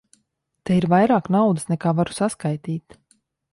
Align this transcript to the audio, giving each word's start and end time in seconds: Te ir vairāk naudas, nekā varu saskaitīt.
Te 0.69 0.77
ir 0.79 0.87
vairāk 0.93 1.29
naudas, 1.37 1.69
nekā 1.73 1.95
varu 2.01 2.19
saskaitīt. 2.23 3.01